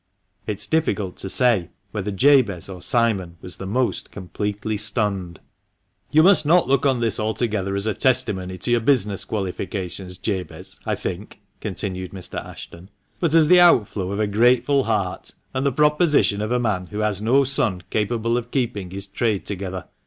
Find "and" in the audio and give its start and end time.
15.53-15.67